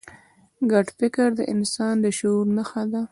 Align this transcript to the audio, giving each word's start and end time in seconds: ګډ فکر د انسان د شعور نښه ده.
ګډ 0.71 0.87
فکر 0.99 1.27
د 1.35 1.41
انسان 1.53 1.95
د 2.03 2.05
شعور 2.17 2.47
نښه 2.55 2.83
ده. 2.91 3.01